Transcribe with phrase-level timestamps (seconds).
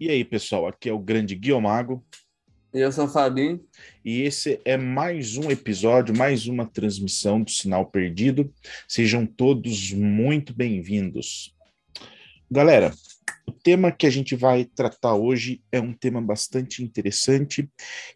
[0.00, 2.06] E aí, pessoal, aqui é o grande Guiomago.
[2.72, 3.60] E eu sou o Fabinho.
[4.04, 8.54] E esse é mais um episódio, mais uma transmissão do Sinal Perdido.
[8.86, 11.52] Sejam todos muito bem-vindos.
[12.48, 12.94] Galera,
[13.44, 17.68] o tema que a gente vai tratar hoje é um tema bastante interessante,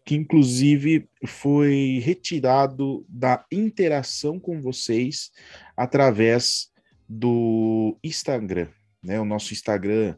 [0.05, 5.31] que inclusive foi retirado da interação com vocês
[5.75, 6.71] através
[7.09, 8.69] do Instagram,
[9.03, 9.19] né?
[9.19, 10.15] O nosso Instagram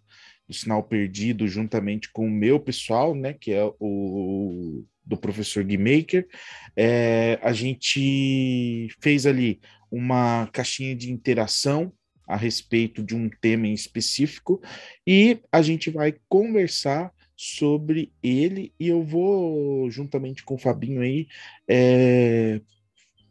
[0.53, 3.33] Sinal Perdido, juntamente com o meu pessoal, né?
[3.33, 6.27] Que é o do professor Guimaker,
[6.75, 9.59] é, a gente fez ali
[9.91, 11.93] uma caixinha de interação
[12.27, 14.59] a respeito de um tema em específico
[15.05, 21.27] e a gente vai conversar sobre ele e eu vou juntamente com o Fabinho aí
[21.67, 22.61] é,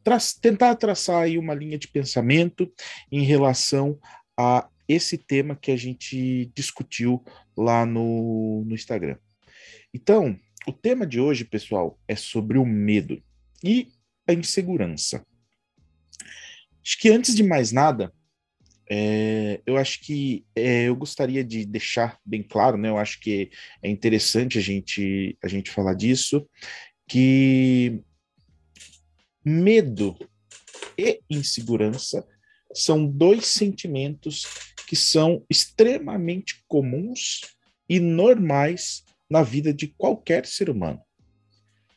[0.04, 2.70] tra tentar traçar aí uma linha de pensamento
[3.10, 3.98] em relação
[4.38, 7.24] a esse tema que a gente discutiu
[7.56, 9.16] lá no, no Instagram.
[9.92, 13.22] Então, o tema de hoje, pessoal, é sobre o medo
[13.62, 13.88] e
[14.26, 15.24] a insegurança.
[16.84, 18.12] Acho que antes de mais nada,
[18.90, 22.88] é, eu acho que é, eu gostaria de deixar bem claro, né?
[22.88, 23.50] Eu acho que
[23.82, 26.46] é interessante a gente, a gente falar disso,
[27.08, 28.02] que
[29.44, 30.16] medo
[30.96, 32.26] e insegurança
[32.74, 37.40] são dois sentimentos que são extremamente comuns
[37.88, 41.00] e normais na vida de qualquer ser humano.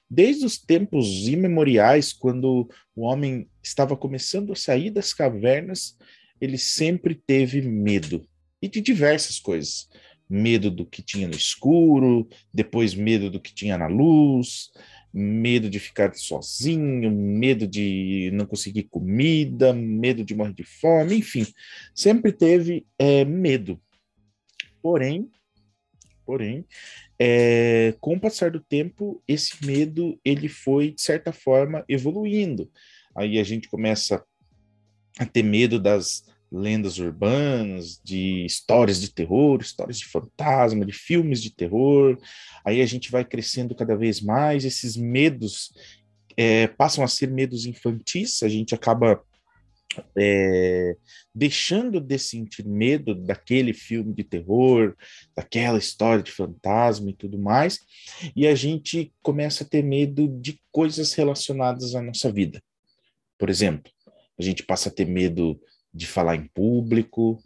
[0.09, 5.97] Desde os tempos imemoriais, quando o homem estava começando a sair das cavernas
[6.39, 8.25] ele sempre teve medo.
[8.61, 9.87] E de diversas coisas.
[10.29, 14.71] Medo do que tinha no escuro, depois medo do que tinha na luz,
[15.17, 21.45] medo de ficar sozinho, medo de não conseguir comida, medo de morrer de fome, enfim,
[21.95, 23.81] sempre teve é, medo.
[24.81, 25.31] Porém,
[26.23, 26.65] porém,
[27.17, 32.69] é, com o passar do tempo, esse medo ele foi de certa forma evoluindo.
[33.15, 34.23] Aí a gente começa
[35.17, 41.41] a ter medo das lendas urbanas, de histórias de terror, histórias de fantasma, de filmes
[41.41, 42.17] de terror.
[42.65, 45.71] Aí a gente vai crescendo cada vez mais, esses medos
[46.35, 49.21] é, passam a ser medos infantis, a gente acaba
[50.15, 50.95] é,
[51.33, 54.95] deixando de sentir medo daquele filme de terror,
[55.35, 57.79] daquela história de fantasma e tudo mais,
[58.35, 62.61] e a gente começa a ter medo de coisas relacionadas à nossa vida.
[63.37, 63.91] Por exemplo,
[64.37, 65.59] a gente passa a ter medo
[65.93, 67.41] de falar em público,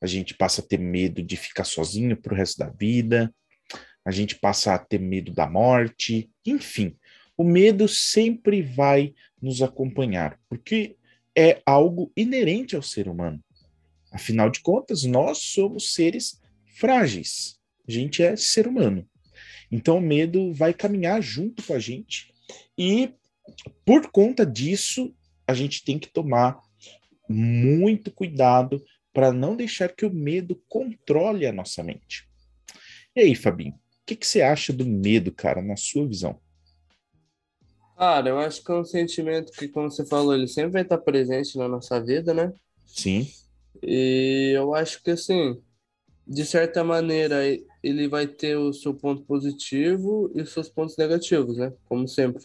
[0.00, 3.32] a gente passa a ter medo de ficar sozinho para o resto da vida,
[4.04, 6.96] a gente passa a ter medo da morte, enfim,
[7.36, 10.96] o medo sempre vai nos acompanhar, porque
[11.36, 13.42] é algo inerente ao ser humano.
[14.12, 16.40] Afinal de contas, nós somos seres
[16.78, 17.58] frágeis.
[17.88, 19.08] A gente é ser humano.
[19.70, 22.32] Então o medo vai caminhar junto com a gente
[22.76, 23.14] e
[23.84, 25.14] por conta disso
[25.46, 26.60] a gente tem que tomar
[27.32, 28.82] muito cuidado
[29.12, 32.28] para não deixar que o medo controle a nossa mente.
[33.14, 36.40] E aí, Fabinho, o que, que, você acha do medo, cara, na sua visão?
[37.96, 40.98] Cara, eu acho que é um sentimento que, como você falou, ele sempre vai estar
[40.98, 42.52] presente na nossa vida, né?
[42.86, 43.28] Sim.
[43.82, 45.60] E eu acho que, assim,
[46.26, 47.42] de certa maneira,
[47.82, 51.72] ele vai ter o seu ponto positivo e os seus pontos negativos, né?
[51.84, 52.44] Como sempre.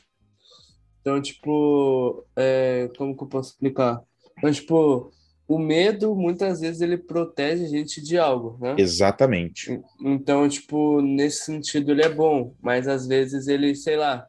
[1.01, 4.01] Então, tipo, é, como que eu posso explicar?
[4.37, 5.11] Então, tipo,
[5.47, 8.75] o medo, muitas vezes, ele protege a gente de algo, né?
[8.77, 9.81] Exatamente.
[10.03, 14.27] Então, tipo, nesse sentido, ele é bom, mas às vezes ele, sei lá,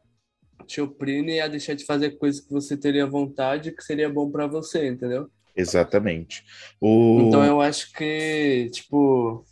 [0.65, 4.47] te oprime a deixar de fazer coisas que você teria vontade, que seria bom para
[4.47, 5.29] você, entendeu?
[5.55, 6.43] Exatamente.
[6.79, 7.21] O...
[7.27, 9.43] Então, eu acho que, tipo,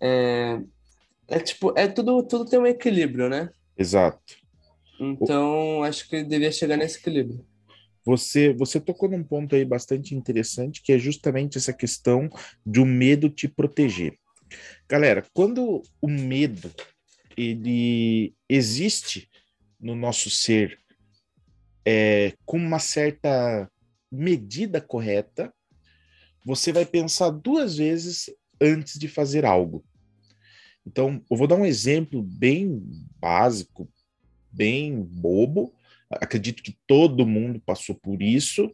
[0.00, 0.60] é,
[1.26, 3.48] é tipo, é tudo, tudo tem um equilíbrio, né?
[3.78, 4.36] Exato.
[5.00, 5.82] Então, o...
[5.84, 7.46] acho que devia chegar nesse equilíbrio.
[8.08, 12.30] Você, você tocou num ponto aí bastante interessante, que é justamente essa questão
[12.64, 14.18] do medo te proteger.
[14.88, 16.72] Galera, quando o medo
[17.36, 19.28] ele existe
[19.78, 20.78] no nosso ser
[21.84, 23.70] é, com uma certa
[24.10, 25.52] medida correta,
[26.46, 29.84] você vai pensar duas vezes antes de fazer algo.
[30.86, 32.82] Então, eu vou dar um exemplo bem
[33.20, 33.86] básico,
[34.50, 35.74] bem bobo,
[36.10, 38.70] acredito que todo mundo passou por isso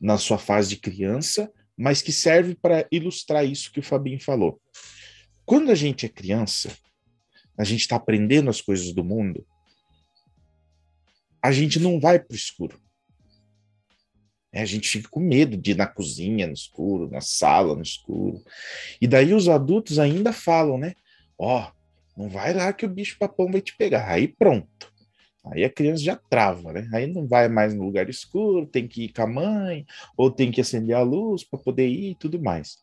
[0.00, 4.60] na sua fase de criança, mas que serve para ilustrar isso que o Fabinho falou.
[5.44, 6.76] Quando a gente é criança,
[7.58, 9.46] a gente está aprendendo as coisas do mundo,
[11.42, 12.80] a gente não vai para o escuro.
[14.52, 17.82] É, a gente fica com medo de ir na cozinha no escuro, na sala no
[17.82, 18.40] escuro.
[19.00, 20.94] E daí os adultos ainda falam, né?
[21.36, 24.08] Ó, oh, Não vai lá que o bicho papão vai te pegar.
[24.08, 24.93] Aí pronto.
[25.46, 26.88] Aí a criança já trava, né?
[26.92, 29.84] Aí não vai mais no lugar escuro, tem que ir com a mãe,
[30.16, 32.78] ou tem que acender a luz para poder ir e tudo mais.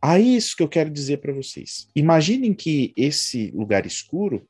[0.00, 1.88] Aí isso que eu quero dizer para vocês.
[1.94, 4.48] Imaginem que esse lugar escuro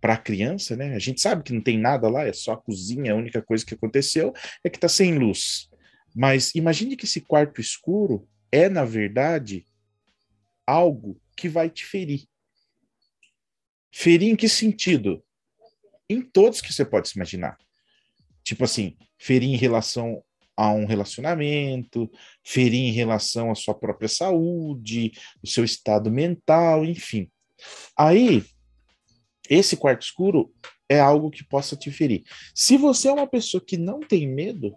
[0.00, 0.94] para a criança, né?
[0.96, 3.64] A gente sabe que não tem nada lá, é só a cozinha, a única coisa
[3.64, 4.32] que aconteceu
[4.64, 5.70] é que está sem luz.
[6.14, 9.66] Mas imagine que esse quarto escuro é, na verdade,
[10.66, 12.24] algo que vai te ferir.
[13.92, 15.22] Ferir em que sentido?
[16.08, 17.56] Em todos que você pode se imaginar.
[18.44, 20.22] Tipo assim, ferir em relação
[20.56, 22.10] a um relacionamento,
[22.44, 25.12] ferir em relação à sua própria saúde,
[25.42, 27.30] o seu estado mental, enfim.
[27.96, 28.44] Aí,
[29.48, 30.52] esse quarto escuro
[30.88, 32.22] é algo que possa te ferir.
[32.54, 34.76] Se você é uma pessoa que não tem medo,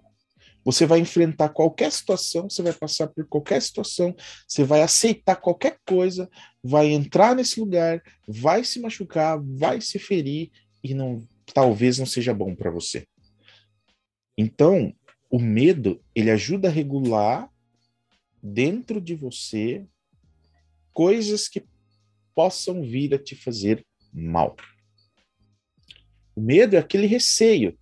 [0.63, 4.15] você vai enfrentar qualquer situação, você vai passar por qualquer situação,
[4.47, 6.27] você vai aceitar qualquer coisa,
[6.63, 10.49] vai entrar nesse lugar, vai se machucar, vai se ferir
[10.85, 13.07] e não talvez não seja bom para você.
[14.37, 14.93] Então,
[15.29, 17.49] o medo, ele ajuda a regular
[18.41, 19.85] dentro de você
[20.93, 21.65] coisas que
[22.33, 24.55] possam vir a te fazer mal.
[26.35, 27.77] O medo é aquele receio.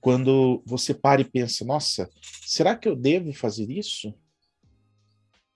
[0.00, 2.10] Quando você para e pensa, nossa,
[2.46, 4.14] será que eu devo fazer isso?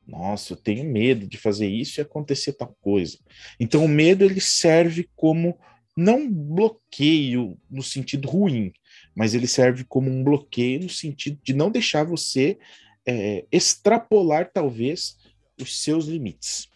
[0.06, 3.18] Nossa, eu tenho medo de fazer isso e acontecer tal coisa.
[3.60, 5.58] Então o medo ele serve como
[5.98, 8.72] não bloqueio no sentido ruim,
[9.16, 12.56] mas ele serve como um bloqueio no sentido de não deixar você
[13.04, 15.18] é, extrapolar, talvez,
[15.60, 16.68] os seus limites.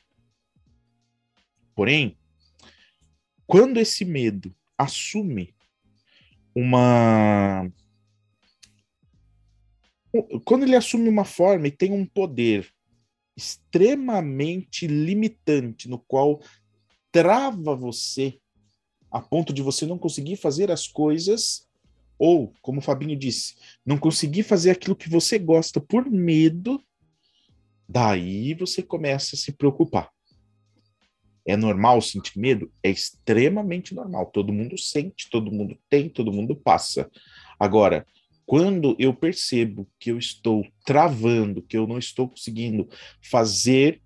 [1.72, 2.18] Porém,
[3.46, 5.54] quando esse medo assume
[6.52, 7.70] uma.
[10.44, 12.68] Quando ele assume uma forma e tem um poder
[13.36, 16.42] extremamente limitante, no qual
[17.12, 18.41] trava você
[19.12, 21.68] a ponto de você não conseguir fazer as coisas,
[22.18, 26.82] ou, como o Fabinho disse, não conseguir fazer aquilo que você gosta por medo,
[27.86, 30.10] daí você começa a se preocupar.
[31.44, 32.72] É normal sentir medo?
[32.82, 34.26] É extremamente normal.
[34.26, 37.10] Todo mundo sente, todo mundo tem, todo mundo passa.
[37.58, 38.06] Agora,
[38.46, 42.88] quando eu percebo que eu estou travando, que eu não estou conseguindo
[43.20, 44.00] fazer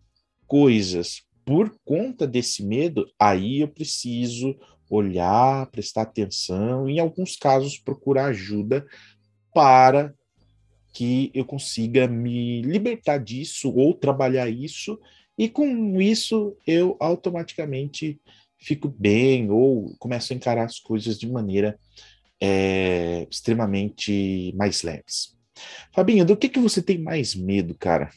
[0.46, 4.56] coisas por conta desse medo, aí eu preciso
[4.88, 8.86] olhar, prestar atenção, em alguns casos procurar ajuda
[9.52, 10.14] para
[10.92, 14.98] que eu consiga me libertar disso ou trabalhar isso,
[15.36, 18.20] e com isso eu automaticamente
[18.58, 21.78] fico bem ou começo a encarar as coisas de maneira
[22.40, 25.36] é, extremamente mais leves.
[25.94, 28.10] Fabinho, do que, que você tem mais medo, cara?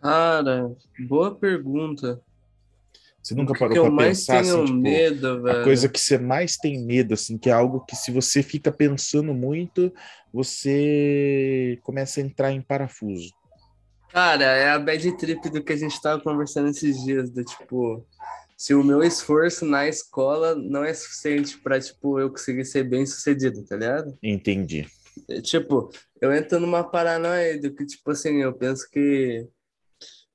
[0.00, 0.72] Cara,
[1.08, 2.22] boa pergunta.
[3.28, 7.12] Você nunca parou para pensar assim, tipo, medo, a coisa que você mais tem medo,
[7.12, 9.92] assim, que é algo que se você fica pensando muito,
[10.32, 13.30] você começa a entrar em parafuso.
[14.10, 18.02] Cara, é a bad trip do que a gente tava conversando esses dias, do tipo,
[18.56, 23.04] se o meu esforço na escola não é suficiente para tipo eu conseguir ser bem
[23.04, 24.16] sucedido, tá ligado?
[24.22, 24.86] Entendi.
[25.28, 29.46] É, tipo, eu entro numa paranoia do que tipo assim, eu penso que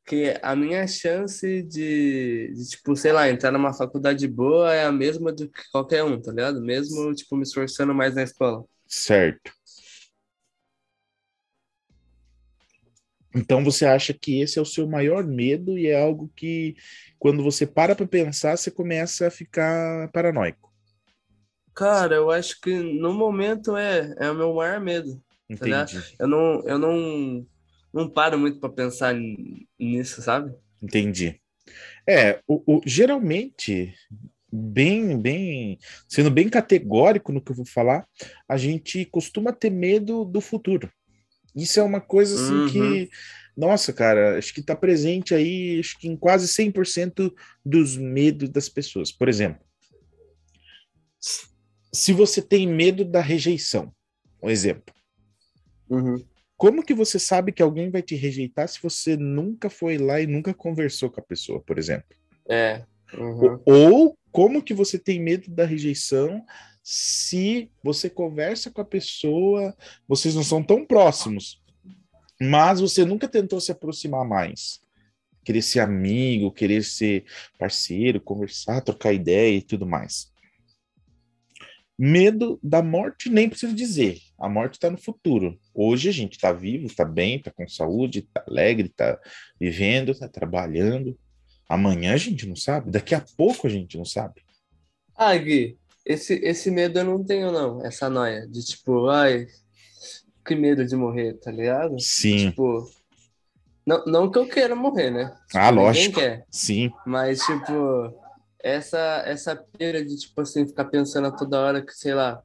[0.06, 4.92] que a minha chance de, de, tipo, sei lá, entrar numa faculdade boa é a
[4.92, 6.62] mesma do que qualquer um, tá ligado?
[6.62, 8.66] Mesmo, tipo, me esforçando mais na escola.
[8.86, 9.52] Certo.
[13.36, 16.76] Então você acha que esse é o seu maior medo e é algo que,
[17.18, 20.72] quando você para para pensar, você começa a ficar paranoico?
[21.74, 25.16] Cara, eu acho que no momento é, é o meu maior medo.
[25.16, 26.00] Tá Entendi.
[26.00, 27.48] Tá eu não, eu não
[27.94, 29.16] não paro muito para pensar
[29.80, 30.54] nisso, sabe?
[30.82, 31.40] Entendi.
[32.08, 33.94] É, o, o, geralmente,
[34.52, 35.78] bem, bem,
[36.10, 38.08] sendo bem categórico no que eu vou falar,
[38.50, 40.92] a gente costuma ter medo do futuro.
[41.56, 42.70] Isso é uma coisa assim uhum.
[42.70, 43.10] que,
[43.56, 47.32] nossa, cara, acho que está presente aí, acho que em quase 100%
[47.64, 49.12] dos medos das pessoas.
[49.12, 49.64] Por exemplo,
[51.94, 53.94] se você tem medo da rejeição,
[54.42, 54.94] um exemplo.
[55.88, 56.26] Uhum.
[56.64, 60.26] Como que você sabe que alguém vai te rejeitar se você nunca foi lá e
[60.26, 62.16] nunca conversou com a pessoa, por exemplo?
[62.48, 62.86] É.
[63.18, 63.60] Uhum.
[63.66, 66.42] Ou como que você tem medo da rejeição
[66.82, 69.76] se você conversa com a pessoa,
[70.08, 71.62] vocês não são tão próximos,
[72.40, 74.80] mas você nunca tentou se aproximar mais?
[75.44, 77.26] Querer ser amigo, querer ser
[77.60, 80.32] parceiro, conversar, trocar ideia e tudo mais.
[81.98, 84.18] Medo da morte, nem preciso dizer.
[84.40, 85.60] A morte está no futuro.
[85.74, 89.20] Hoje a gente está vivo, está bem, está com saúde, está alegre, está
[89.60, 91.18] vivendo, está trabalhando.
[91.70, 94.42] Amanhã a gente não sabe, daqui a pouco a gente não sabe.
[95.16, 97.86] Ah, Gui, esse, esse medo eu não tenho, não.
[97.86, 99.48] Essa noia de tipo, ai,
[100.46, 102.00] que medo de morrer, tá ligado?
[102.00, 102.50] Sim.
[102.50, 102.90] Tipo,
[103.86, 105.26] não, não que eu queira morrer, né?
[105.48, 106.20] Tipo, ah, ninguém lógico.
[106.20, 106.46] quer.
[106.50, 106.92] Sim.
[107.06, 108.14] Mas, tipo,
[108.64, 112.42] essa, essa pira de, tipo assim, ficar pensando a toda hora que, sei lá,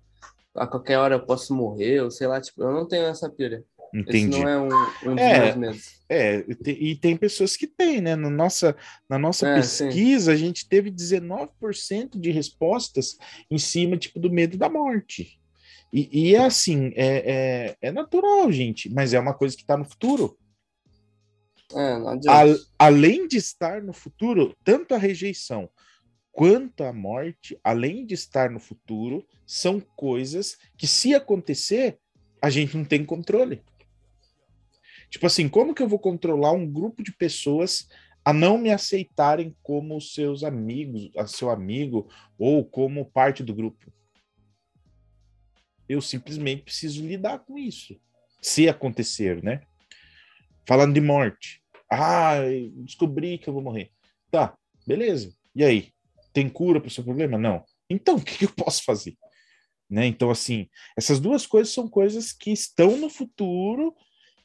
[0.55, 3.65] a qualquer hora eu posso morrer, ou sei lá, tipo, eu não tenho essa pira.
[3.95, 4.19] Entendi.
[4.19, 4.67] Esse não é um,
[5.11, 5.55] um dos É.
[6.11, 8.17] É, e te- tem pessoas que têm, né?
[8.17, 8.77] Na nossa,
[9.09, 13.17] na nossa É, pesquisa, a gente teve 19% de respostas
[13.51, 15.39] em cima, tipo, do medo da morte.
[15.93, 17.17] E, e é assim, é,
[17.81, 20.37] é, é natural, gente, mas é uma coisa que está no futuro.
[21.75, 25.69] É, não A- além de estar no futuro, tanto a rejeição
[26.38, 31.99] quanto a morte, além de estar no futuro, são coisas que, se acontecer,
[32.40, 33.61] a gente não tem controle.
[35.11, 37.88] Tipo assim, como que eu vou controlar um grupo de pessoas
[38.25, 43.92] a não me aceitarem como seus amigos, seu amigo, ou como parte do grupo?
[45.88, 48.00] Eu simplesmente preciso lidar com isso.
[48.40, 49.62] Se acontecer, né?
[50.64, 51.61] Falando de morte.
[51.90, 52.37] Ah,
[52.76, 53.90] descobri que eu vou morrer.
[54.30, 55.35] Tá, beleza.
[55.52, 55.98] E aí?
[56.38, 57.37] Tem cura para o seu problema?
[57.37, 57.64] Não.
[57.90, 59.18] Então, o que eu posso fazer?
[59.90, 60.07] Né?
[60.07, 63.92] Então, assim, essas duas coisas são coisas que estão no futuro,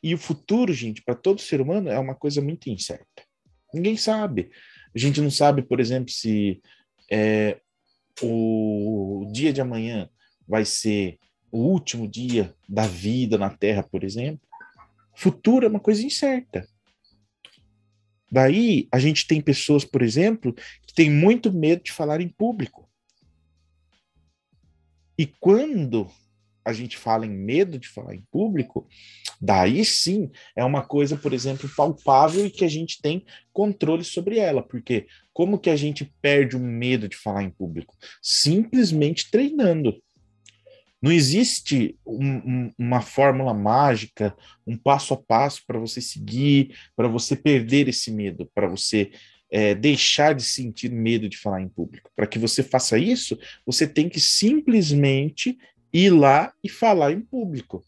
[0.01, 3.23] e o futuro, gente, para todo ser humano é uma coisa muito incerta.
[3.71, 4.49] Ninguém sabe.
[4.95, 6.59] A gente não sabe, por exemplo, se
[7.11, 7.61] é,
[8.23, 10.09] o dia de amanhã
[10.47, 11.19] vai ser
[11.51, 14.41] o último dia da vida na Terra, por exemplo.
[15.15, 16.67] Futuro é uma coisa incerta.
[18.31, 20.55] Daí a gente tem pessoas, por exemplo,
[20.95, 22.89] têm muito medo de falar em público.
[25.17, 26.09] E quando
[26.65, 28.87] a gente fala em medo de falar em público,
[29.39, 34.39] daí sim é uma coisa, por exemplo, palpável e que a gente tem controle sobre
[34.39, 34.63] ela.
[34.63, 37.95] Porque como que a gente perde o medo de falar em público?
[38.21, 40.01] Simplesmente treinando.
[41.01, 44.33] Não existe um, um, uma fórmula mágica,
[44.65, 49.11] um passo a passo para você seguir, para você perder esse medo, para você
[49.55, 52.09] é, deixar de sentir medo de falar em público.
[52.15, 55.55] Para que você faça isso, você tem que simplesmente
[55.93, 57.85] ir lá e falar em público.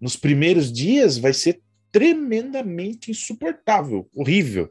[0.00, 4.68] Nos primeiros dias vai ser tremendamente insuportável, horrível.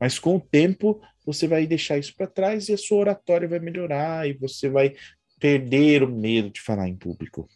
[0.00, 3.58] Mas com o tempo você vai deixar isso para trás e a sua oratória vai
[3.58, 4.94] melhorar e você vai
[5.38, 7.46] perder o medo de falar em público.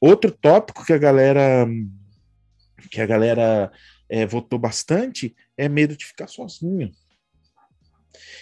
[0.00, 1.66] Outro tópico que a galera
[2.90, 3.70] que a galera
[4.08, 6.90] é, votou bastante é medo de ficar sozinho.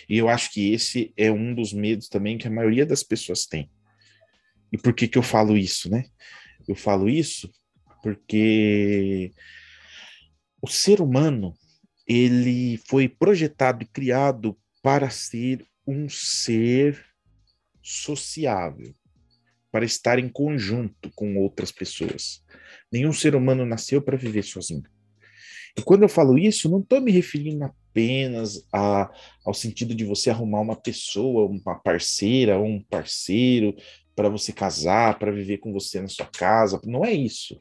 [0.09, 3.47] E eu acho que esse é um dos medos também que a maioria das pessoas
[3.47, 3.71] tem.
[4.71, 6.05] E por que que eu falo isso, né?
[6.67, 7.51] Eu falo isso
[8.03, 9.33] porque
[10.61, 11.55] o ser humano
[12.07, 17.05] ele foi projetado e criado para ser um ser
[17.83, 18.95] sociável,
[19.71, 22.45] para estar em conjunto com outras pessoas.
[22.93, 24.83] Nenhum ser humano nasceu para viver sozinho.
[25.77, 29.11] E quando eu falo isso, não estou me referindo apenas a,
[29.45, 33.75] ao sentido de você arrumar uma pessoa, uma parceira ou um parceiro
[34.15, 36.81] para você casar, para viver com você na sua casa.
[36.85, 37.61] Não é isso.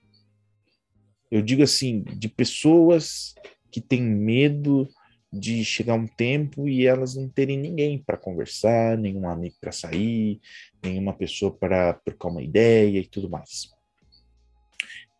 [1.30, 3.34] Eu digo assim, de pessoas
[3.72, 4.88] que têm medo
[5.32, 10.42] de chegar um tempo e elas não terem ninguém para conversar, nenhum amigo para sair,
[10.84, 13.70] nenhuma pessoa para trocar uma ideia e tudo mais.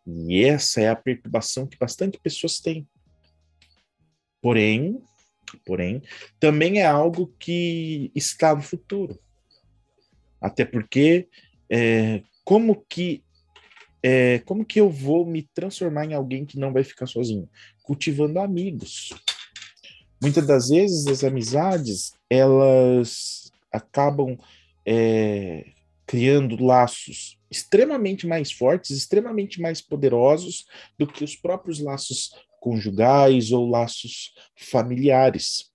[0.06, 2.86] E essa é a perturbação que bastante pessoas têm.
[4.40, 5.00] Porém,
[5.64, 6.02] porém,
[6.40, 9.18] também é algo que está no futuro.
[10.40, 11.28] Até porque,
[11.70, 13.22] é, como que
[14.02, 17.48] é, como que eu vou me transformar em alguém que não vai ficar sozinho?
[17.84, 19.10] Cultivando amigos.
[20.20, 24.36] Muitas das vezes as amizades elas acabam
[24.84, 25.72] é,
[26.12, 30.66] criando laços extremamente mais fortes, extremamente mais poderosos
[30.98, 35.72] do que os próprios laços conjugais ou laços familiares.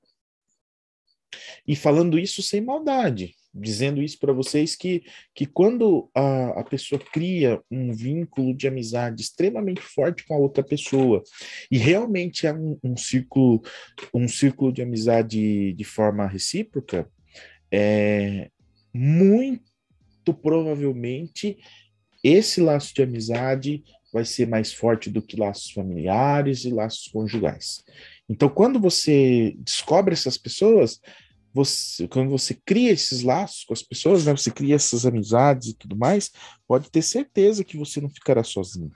[1.67, 5.01] E falando isso sem maldade, dizendo isso para vocês que,
[5.33, 10.63] que quando a, a pessoa cria um vínculo de amizade extremamente forte com a outra
[10.63, 11.23] pessoa
[11.71, 13.63] e realmente é um, um círculo
[14.13, 17.09] um círculo de amizade de forma recíproca,
[17.71, 18.51] é
[18.93, 19.76] muito
[20.33, 21.57] provavelmente
[22.23, 27.83] esse laço de amizade vai ser mais forte do que laços familiares e laços conjugais.
[28.29, 30.99] Então, quando você descobre essas pessoas,
[31.57, 35.73] você, quando você cria esses laços com as pessoas, né, você cria essas amizades e
[35.73, 36.31] tudo mais,
[36.67, 38.91] pode ter certeza que você não ficará sozinho.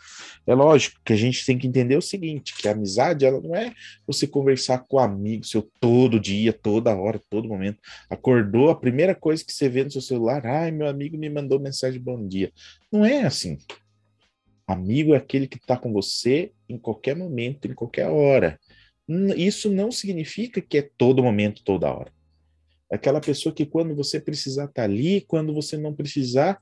[0.45, 3.55] É lógico que a gente tem que entender o seguinte, que a amizade, ela não
[3.55, 3.73] é
[4.05, 7.79] você conversar com amigo seu todo dia, toda hora, todo momento.
[8.09, 11.59] Acordou, a primeira coisa que você vê no seu celular, ai, meu amigo me mandou
[11.59, 12.51] mensagem bom dia.
[12.91, 13.57] Não é assim.
[14.67, 18.59] Amigo é aquele que está com você em qualquer momento, em qualquer hora.
[19.35, 22.11] Isso não significa que é todo momento, toda hora.
[22.91, 26.61] Aquela pessoa que quando você precisar tá ali, quando você não precisar,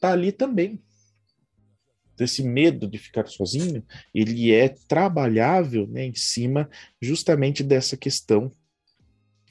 [0.00, 0.80] tá ali também.
[2.18, 3.82] Esse medo de ficar sozinho,
[4.14, 6.68] ele é trabalhável né, em cima
[7.00, 8.52] justamente dessa questão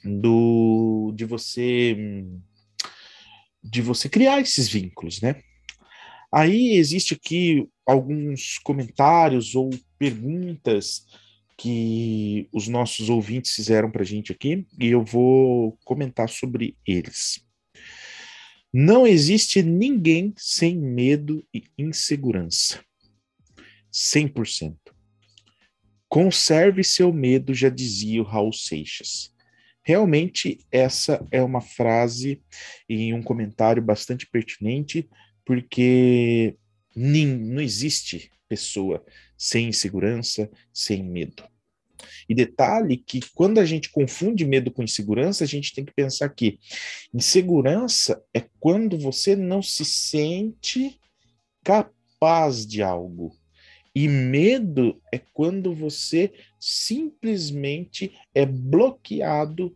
[0.04, 2.24] do de você
[3.62, 5.42] de você criar esses vínculos, né?
[6.32, 9.68] Aí existe aqui alguns comentários ou
[9.98, 11.04] perguntas
[11.60, 17.44] que os nossos ouvintes fizeram para a gente aqui e eu vou comentar sobre eles.
[18.72, 22.82] Não existe ninguém sem medo e insegurança.
[23.92, 24.74] 100%.
[26.08, 29.30] Conserve seu medo, já dizia o Raul Seixas.
[29.84, 32.42] Realmente, essa é uma frase
[32.88, 35.06] e um comentário bastante pertinente,
[35.44, 36.56] porque
[36.96, 39.04] não existe pessoa
[39.40, 41.42] sem insegurança, sem medo.
[42.28, 46.28] E detalhe que quando a gente confunde medo com insegurança, a gente tem que pensar
[46.28, 46.58] que
[47.12, 51.00] insegurança é quando você não se sente
[51.64, 53.34] capaz de algo.
[53.94, 59.74] E medo é quando você simplesmente é bloqueado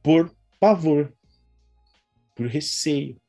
[0.00, 1.12] por pavor,
[2.36, 3.20] por receio.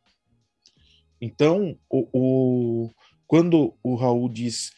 [1.19, 2.91] Então, o, o,
[3.25, 4.71] quando o Raul diz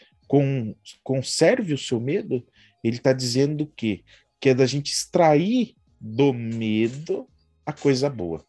[1.03, 2.45] conserve o seu medo,
[2.83, 4.03] ele está dizendo que,
[4.39, 7.27] que é da gente extrair do medo
[7.65, 8.45] a coisa boa.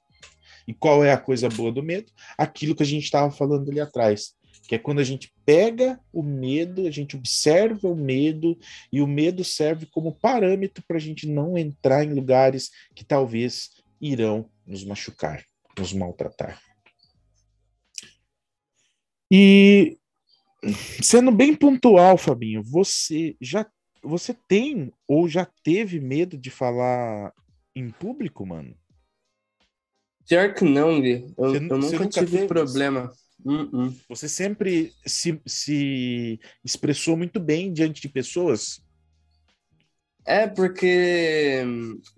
[0.66, 2.10] E qual é a coisa boa do medo?
[2.36, 4.34] Aquilo que a gente estava falando ali atrás,
[4.66, 8.58] que é quando a gente pega o medo, a gente observa o medo,
[8.92, 13.70] e o medo serve como parâmetro para a gente não entrar em lugares que talvez
[14.00, 15.44] irão nos machucar,
[15.78, 16.60] nos maltratar.
[19.30, 19.98] E
[21.02, 23.66] sendo bem pontual, Fabinho, você já
[24.02, 27.32] você tem ou já teve medo de falar
[27.74, 28.74] em público, mano?
[30.28, 31.34] Pior que não, Gui.
[31.36, 33.12] Eu, eu nunca, nunca, tive teve problema.
[33.44, 33.94] Uh -uh.
[34.08, 38.80] Você sempre se, se expressou muito bem diante de pessoas?
[40.24, 41.62] É, porque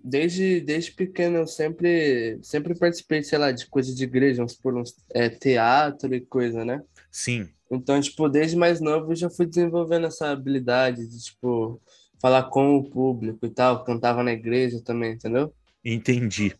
[0.03, 4.75] desde, desde pequeno eu sempre, sempre participei, sei lá, de coisa de igreja, uns, por
[4.75, 6.81] uns é, teatro e coisa, né?
[7.11, 7.49] Sim.
[7.71, 11.79] Então, tipo, desde mais novo eu já fui desenvolvendo essa habilidade de, tipo,
[12.19, 13.83] falar com o público e tal.
[13.83, 15.53] Cantava na igreja também, entendeu?
[15.83, 16.55] Entendi.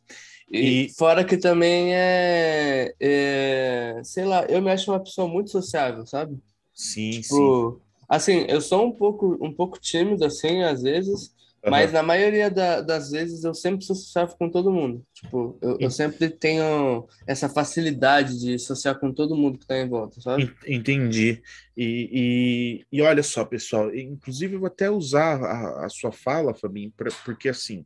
[0.51, 5.51] E, e fora que também é, é, sei lá, eu me acho uma pessoa muito
[5.51, 6.37] sociável, sabe?
[6.73, 7.89] Sim, tipo, sim.
[8.07, 11.31] Assim, eu sou um pouco, um pouco tímido, assim, às vezes,
[11.63, 11.71] Uhum.
[11.71, 15.05] Mas na maioria da, das vezes eu sempre sou social com todo mundo.
[15.13, 19.87] Tipo, eu, eu, sempre tenho essa facilidade de social com todo mundo que está em
[19.87, 20.53] volta, sabe?
[20.65, 21.41] Entendi.
[21.75, 26.53] E, e, e, olha só, pessoal, inclusive eu vou até usar a, a sua fala,
[26.53, 27.85] Fabinho, pra, porque assim,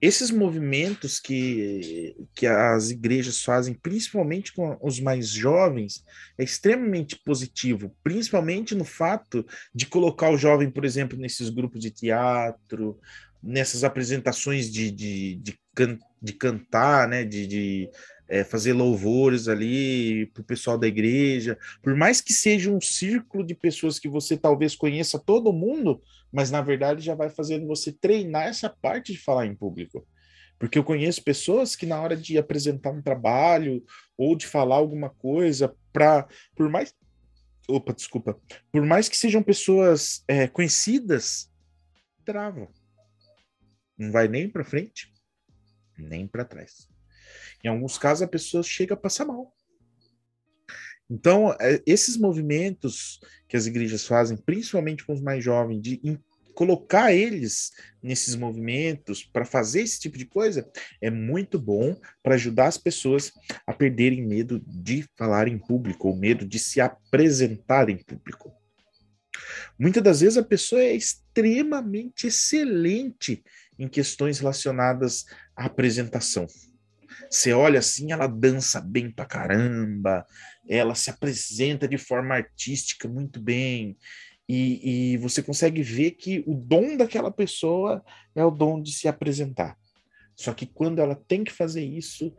[0.00, 6.04] esses movimentos que, que as igrejas fazem, principalmente com os mais jovens,
[6.38, 11.90] é extremamente positivo, principalmente no fato de colocar o jovem, por exemplo, nesses grupos de
[11.90, 12.98] teatro,
[13.42, 17.90] nessas apresentações de, de, de, can, de cantar, né, de, de
[18.28, 23.44] é, fazer louvores ali para o pessoal da igreja, por mais que seja um círculo
[23.44, 26.00] de pessoas que você talvez conheça todo mundo,
[26.32, 30.06] mas na verdade já vai fazendo você treinar essa parte de falar em público.
[30.58, 33.82] Porque eu conheço pessoas que na hora de apresentar um trabalho
[34.16, 36.92] ou de falar alguma coisa, para por mais
[37.68, 38.40] opa, desculpa,
[38.72, 41.52] por mais que sejam pessoas é, conhecidas,
[42.24, 42.68] travam.
[43.96, 45.12] Não vai nem para frente,
[45.98, 46.88] nem para trás.
[47.62, 49.54] Em alguns casos a pessoa chega a passar mal.
[51.10, 56.00] Então, é, esses movimentos que as igrejas fazem, principalmente com os mais jovens, de
[56.58, 57.70] colocar eles
[58.02, 60.68] nesses movimentos para fazer esse tipo de coisa
[61.00, 63.32] é muito bom para ajudar as pessoas
[63.64, 68.52] a perderem medo de falar em público ou medo de se apresentar em público.
[69.78, 73.44] Muitas das vezes a pessoa é extremamente excelente
[73.78, 76.48] em questões relacionadas à apresentação.
[77.30, 80.26] Você olha assim, ela dança bem pra caramba,
[80.68, 83.96] ela se apresenta de forma artística muito bem,
[84.48, 88.02] e, e, você consegue ver que o dom daquela pessoa
[88.34, 89.76] é o dom de se apresentar.
[90.34, 92.34] Só que quando ela tem que fazer isso,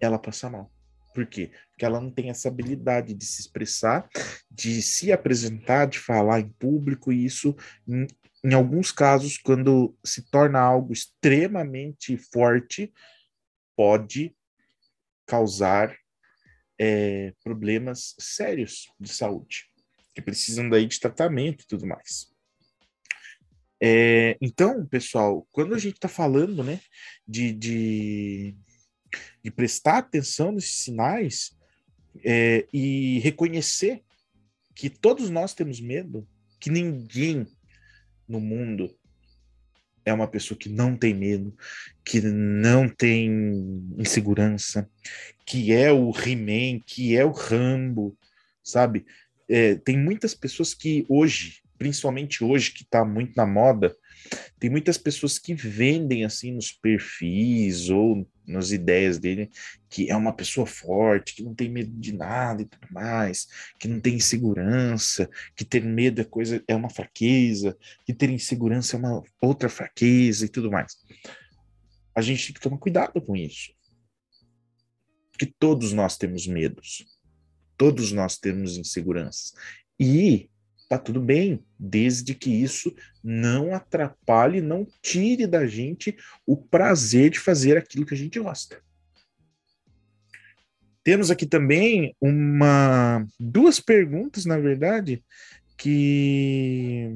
[0.00, 0.72] ela passa mal.
[1.14, 1.52] Por quê?
[1.70, 4.08] Porque ela não tem essa habilidade de se expressar,
[4.50, 7.54] de se apresentar, de falar em público, e isso,
[7.86, 8.08] em,
[8.44, 12.92] em alguns casos, quando se torna algo extremamente forte,
[13.76, 14.34] pode
[15.26, 15.96] causar
[16.78, 19.64] é, problemas sérios de saúde,
[20.14, 22.34] que precisam daí de tratamento e tudo mais.
[23.80, 26.80] É, então, pessoal, quando a gente está falando né,
[27.28, 28.56] de, de,
[29.42, 31.56] de, prestar atenção nesses sinais
[32.24, 34.02] é, e reconhecer
[34.74, 36.26] que todos nós temos medo,
[36.58, 37.46] que ninguém
[38.26, 38.96] no mundo
[40.06, 41.52] é uma pessoa que não tem medo,
[42.04, 43.28] que não tem
[43.98, 44.88] insegurança,
[45.44, 48.16] que é o He-Man, que é o Rambo,
[48.62, 49.04] sabe?
[49.48, 53.94] É, tem muitas pessoas que hoje, principalmente hoje, que está muito na moda,
[54.58, 59.50] tem muitas pessoas que vendem assim nos perfis ou nas ideias dele
[59.88, 63.48] que é uma pessoa forte, que não tem medo de nada e tudo mais,
[63.78, 68.96] que não tem insegurança, que ter medo é coisa é uma fraqueza, que ter insegurança
[68.96, 70.96] é uma outra fraqueza e tudo mais.
[72.14, 73.72] A gente tem que tomar cuidado com isso.
[75.30, 77.06] Porque todos nós temos medos.
[77.76, 79.52] Todos nós temos inseguranças.
[79.98, 80.50] E
[80.88, 87.40] tá tudo bem, desde que isso não atrapalhe, não tire da gente o prazer de
[87.40, 88.80] fazer aquilo que a gente gosta.
[91.02, 95.22] Temos aqui também uma duas perguntas, na verdade,
[95.76, 97.14] que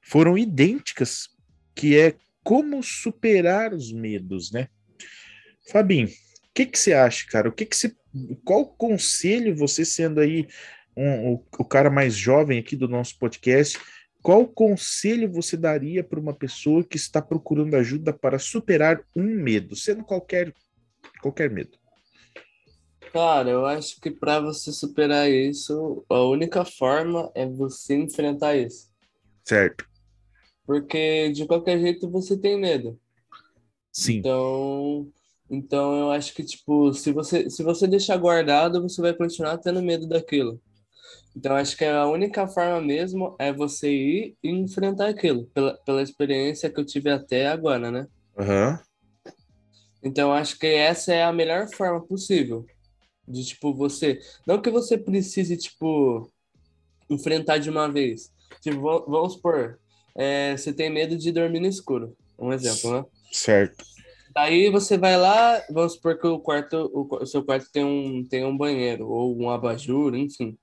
[0.00, 1.28] foram idênticas,
[1.74, 4.68] que é como superar os medos, né?
[5.70, 6.10] Fabinho, o
[6.54, 7.48] que que você acha, cara?
[7.48, 7.94] O que que você,
[8.44, 10.48] qual conselho você sendo aí
[10.96, 13.78] um, o, o cara mais jovem aqui do nosso podcast,
[14.22, 19.74] qual conselho você daria para uma pessoa que está procurando ajuda para superar um medo,
[19.74, 20.52] sendo qualquer
[21.22, 21.78] qualquer medo?
[23.12, 28.88] Cara, eu acho que para você superar isso, a única forma é você enfrentar isso.
[29.44, 29.84] Certo.
[30.64, 33.00] Porque de qualquer jeito você tem medo.
[33.92, 34.18] Sim.
[34.18, 35.10] Então,
[35.50, 39.82] então eu acho que tipo, se você se você deixar guardado, você vai continuar tendo
[39.82, 40.60] medo daquilo.
[41.36, 46.02] Então, acho que a única forma mesmo é você ir e enfrentar aquilo, pela, pela
[46.02, 48.06] experiência que eu tive até agora, né?
[48.36, 48.78] Uhum.
[50.02, 52.66] Então, acho que essa é a melhor forma possível.
[53.28, 54.18] De, tipo, você...
[54.46, 56.28] Não que você precise, tipo,
[57.08, 58.32] enfrentar de uma vez.
[58.60, 59.78] Tipo, vamos supor,
[60.14, 62.16] é, você tem medo de dormir no escuro.
[62.38, 63.04] Um exemplo, né?
[63.30, 63.84] Certo.
[64.34, 68.44] Daí você vai lá, vamos supor que o quarto, o, seu quarto tem um, tem
[68.44, 70.56] um banheiro, ou um abajur, enfim.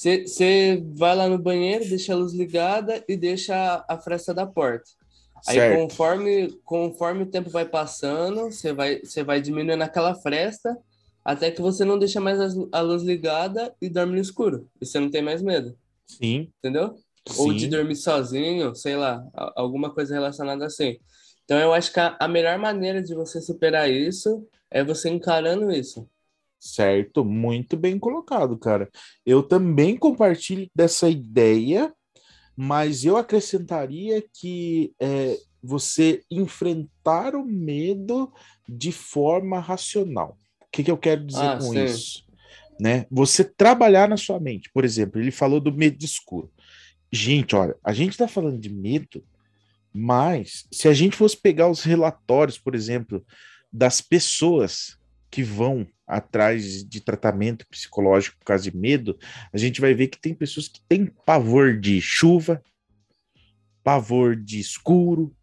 [0.00, 4.88] Você vai lá no banheiro, deixa a luz ligada e deixa a fresta da porta.
[5.46, 5.78] Aí certo.
[5.78, 10.74] conforme, conforme o tempo vai passando, você vai, vai diminuindo aquela fresta
[11.22, 12.38] até que você não deixa mais
[12.72, 14.66] a luz ligada e dorme no escuro.
[14.80, 15.76] E você não tem mais medo.
[16.06, 16.48] Sim.
[16.58, 16.96] Entendeu?
[17.28, 17.42] Sim.
[17.42, 19.22] Ou de dormir sozinho, sei lá,
[19.54, 20.98] alguma coisa relacionada assim.
[21.44, 25.70] Então eu acho que a, a melhor maneira de você superar isso é você encarando
[25.70, 26.08] isso.
[26.60, 28.90] Certo, muito bem colocado, cara.
[29.24, 31.90] Eu também compartilho dessa ideia,
[32.54, 38.30] mas eu acrescentaria que é, você enfrentar o medo
[38.68, 40.36] de forma racional.
[40.60, 41.84] O que, que eu quero dizer ah, com sim.
[41.84, 42.26] isso?
[42.78, 43.06] Né?
[43.10, 44.70] Você trabalhar na sua mente.
[44.72, 46.52] Por exemplo, ele falou do medo escuro.
[47.10, 49.24] Gente, olha, a gente está falando de medo,
[49.92, 53.24] mas se a gente fosse pegar os relatórios, por exemplo,
[53.72, 54.99] das pessoas
[55.30, 59.16] que vão atrás de tratamento psicológico por causa de medo,
[59.52, 62.62] a gente vai ver que tem pessoas que têm pavor de chuva,
[63.82, 65.34] pavor de escuro,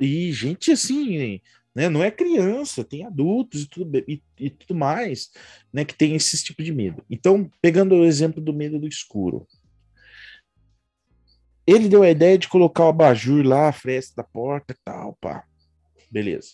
[0.00, 1.40] e gente assim,
[1.74, 5.30] né, não é criança, tem adultos e tudo, e, e tudo mais,
[5.72, 7.04] né, que tem esse tipo de medo.
[7.08, 9.46] Então, pegando o exemplo do medo do escuro,
[11.66, 15.16] ele deu a ideia de colocar o abajur lá, a fresta da porta e tal,
[15.20, 15.44] pá.
[16.10, 16.52] Beleza.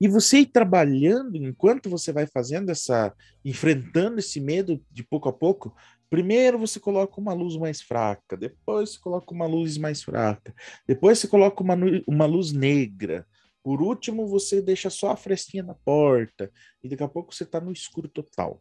[0.00, 5.32] E você ir trabalhando enquanto você vai fazendo essa, enfrentando esse medo de pouco a
[5.32, 5.76] pouco.
[6.08, 10.54] Primeiro você coloca uma luz mais fraca, depois você coloca uma luz mais fraca,
[10.88, 13.26] depois você coloca uma, uma luz negra.
[13.62, 16.50] Por último, você deixa só a frestinha na porta
[16.82, 18.60] e daqui a pouco você está no escuro total.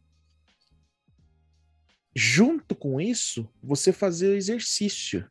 [2.14, 5.26] Junto com isso, você fazer o exercício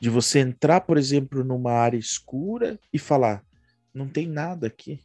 [0.00, 3.44] de você entrar, por exemplo, numa área escura e falar:
[3.92, 5.00] não tem nada aqui.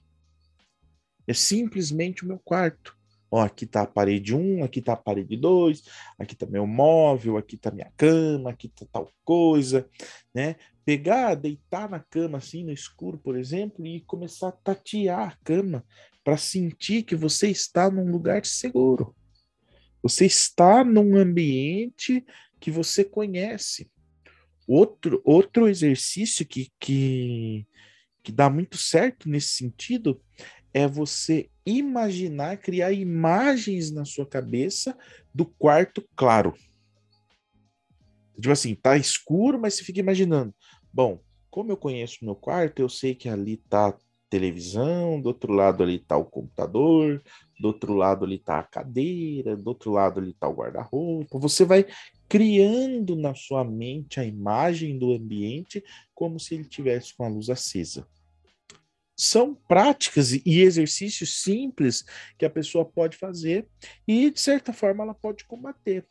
[1.31, 2.93] É simplesmente o meu quarto.
[3.31, 5.81] Ó, aqui tá a parede 1, aqui tá a parede 2,
[6.19, 9.89] aqui tá meu móvel, aqui tá minha cama, aqui tá tal coisa,
[10.35, 10.57] né?
[10.83, 15.85] pegar, deitar na cama assim no escuro, por exemplo, e começar a tatear a cama
[16.21, 19.15] para sentir que você está num lugar seguro.
[20.03, 22.25] Você está num ambiente
[22.59, 23.89] que você conhece.
[24.67, 27.65] Outro, outro exercício que, que,
[28.21, 30.21] que dá muito certo nesse sentido
[30.73, 34.97] é você imaginar, criar imagens na sua cabeça
[35.33, 36.53] do quarto claro.
[38.35, 40.53] Tipo assim, tá escuro, mas você fica imaginando.
[40.91, 43.95] Bom, como eu conheço meu quarto, eu sei que ali tá
[44.29, 47.21] televisão, do outro lado ali tá o computador,
[47.59, 51.37] do outro lado ali tá a cadeira, do outro lado ali tá o guarda-roupa.
[51.37, 51.85] Você vai
[52.29, 55.83] criando na sua mente a imagem do ambiente
[56.15, 58.07] como se ele tivesse com a luz acesa.
[59.23, 62.03] São práticas e exercícios simples
[62.39, 63.67] que a pessoa pode fazer
[64.07, 66.07] e, de certa forma, ela pode combater.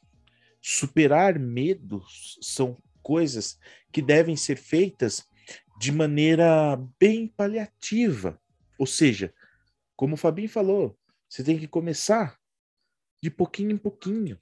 [0.63, 3.59] Superar medos são coisas
[3.91, 5.27] que devem ser feitas
[5.77, 8.41] de maneira bem paliativa.
[8.79, 9.35] Ou seja,
[9.97, 10.97] como o Fabinho falou,
[11.29, 12.39] você tem que começar
[13.21, 14.39] de pouquinho em pouquinho.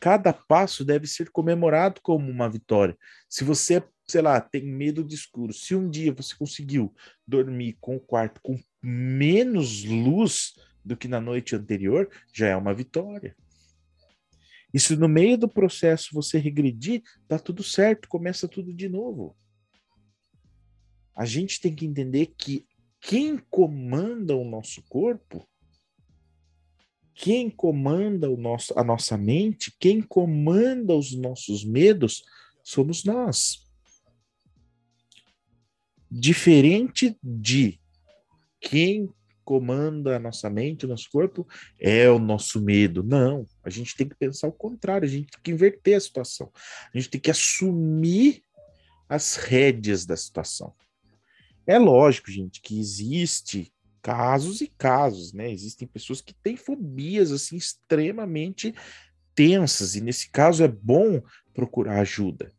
[0.00, 2.96] Cada passo deve ser comemorado como uma vitória.
[3.28, 6.94] Se você, sei lá, tem medo de escuro, se um dia você conseguiu
[7.26, 12.72] dormir com o quarto com menos luz do que na noite anterior, já é uma
[12.72, 13.36] vitória.
[14.72, 19.36] E se no meio do processo você regredir, tá tudo certo, começa tudo de novo.
[21.14, 22.64] A gente tem que entender que
[23.00, 25.48] quem comanda o nosso corpo,
[27.14, 32.22] quem comanda o nosso, a nossa mente, quem comanda os nossos medos,
[32.62, 33.65] somos nós.
[36.10, 37.80] Diferente de
[38.60, 39.08] quem
[39.44, 41.46] comanda a nossa mente, o nosso corpo,
[41.78, 43.02] é o nosso medo.
[43.02, 46.50] Não, a gente tem que pensar o contrário, a gente tem que inverter a situação.
[46.92, 48.42] A gente tem que assumir
[49.08, 50.74] as rédeas da situação.
[51.66, 55.50] É lógico, gente, que existe casos e casos, né?
[55.50, 58.74] Existem pessoas que têm fobias assim extremamente
[59.34, 61.20] tensas e nesse caso é bom
[61.52, 62.52] procurar ajuda.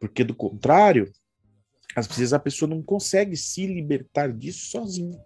[0.00, 1.10] Porque do contrário,
[1.94, 5.18] às vezes a pessoa não consegue se libertar disso sozinha.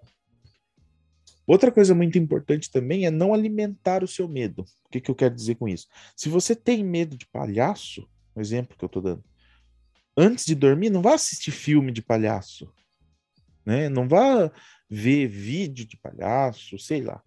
[1.47, 4.67] Outra coisa muito importante também é não alimentar o seu medo.
[4.85, 5.87] O que, que eu quero dizer com isso?
[6.15, 9.25] Se você tem medo de palhaço, um exemplo que eu estou dando,
[10.15, 12.71] antes de dormir, não vá assistir filme de palhaço,
[13.65, 13.89] né?
[13.89, 14.53] Não vá
[14.91, 17.23] ver vídeo de palhaço, sei lá,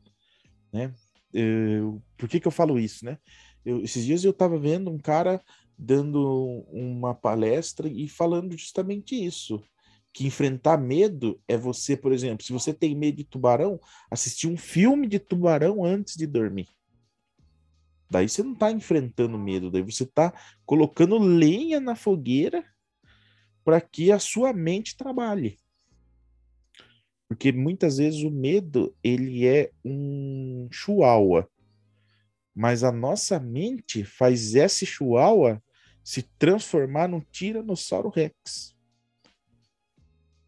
[0.72, 0.94] né?
[1.34, 3.18] Eu, por que, que eu falo isso, né?
[3.66, 5.42] Eu, esses dias eu estava vendo um cara
[5.84, 9.64] dando uma palestra e falando justamente isso
[10.14, 13.80] que enfrentar medo é você, por exemplo, se você tem medo de tubarão,
[14.12, 16.68] assistir um filme de tubarão antes de dormir.
[18.10, 20.34] Daí você não está enfrentando medo, daí você está
[20.66, 22.64] colocando lenha na fogueira
[23.64, 25.58] para que a sua mente trabalhe.
[27.28, 31.50] Porque muitas vezes o medo, ele é um chihuahua.
[32.54, 35.64] Mas a nossa mente faz esse chihuahua
[36.04, 38.76] se transformar num tiranossauro rex.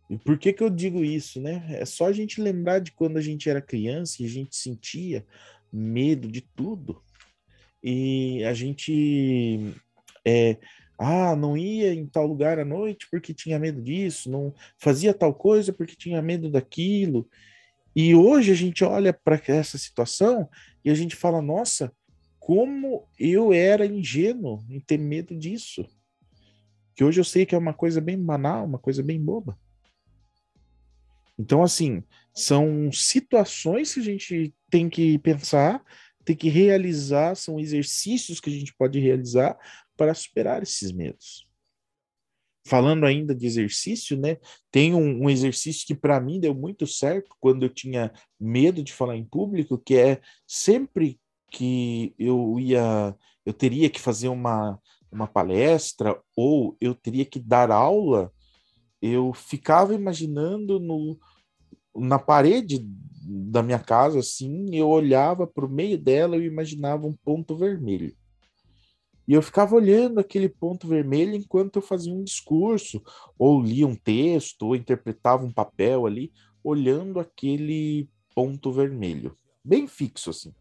[0.10, 1.66] E por que, que eu digo isso, né?
[1.70, 5.26] É só a gente lembrar de quando a gente era criança e a gente sentia
[5.72, 7.02] medo de tudo.
[7.84, 9.74] E a gente
[10.26, 10.58] é,
[10.98, 15.34] ah, não ia em tal lugar à noite porque tinha medo disso, não fazia tal
[15.34, 17.28] coisa porque tinha medo daquilo.
[17.96, 20.50] E hoje a gente olha para essa situação
[20.84, 21.92] e a gente fala: nossa,
[22.46, 25.88] como eu era ingênuo em ter medo disso.
[26.94, 29.58] Que hoje eu sei que é uma coisa bem banal, uma coisa bem boba.
[31.40, 32.04] Então, assim,
[32.36, 35.82] são situações que a gente tem que pensar,
[36.26, 39.58] tem que realizar, são exercícios que a gente pode realizar
[39.96, 41.48] para superar esses medos.
[42.68, 44.38] Falando ainda de exercício, né?
[44.70, 48.92] Tem um, um exercício que para mim deu muito certo quando eu tinha medo de
[48.92, 51.22] falar em público, que é sempre
[51.54, 54.80] que eu ia, eu teria que fazer uma,
[55.12, 58.32] uma palestra ou eu teria que dar aula,
[59.00, 61.18] eu ficava imaginando no,
[61.96, 62.84] na parede
[63.26, 68.14] da minha casa, assim, eu olhava para o meio dela e imaginava um ponto vermelho.
[69.28, 73.02] E eu ficava olhando aquele ponto vermelho enquanto eu fazia um discurso,
[73.38, 80.32] ou lia um texto, ou interpretava um papel ali, olhando aquele ponto vermelho, bem fixo
[80.32, 80.54] assim.